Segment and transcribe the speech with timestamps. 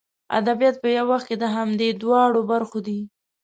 [0.37, 2.99] ادبیات په یو وخت کې د همدې دواړو برخو دي.